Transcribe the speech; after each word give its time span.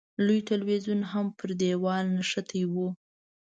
لوی 0.25 0.39
تلویزیون 0.51 1.01
هم 1.11 1.25
پر 1.37 1.49
دېوال 1.59 2.05
نښتی 2.17 2.63
و. 2.71 2.75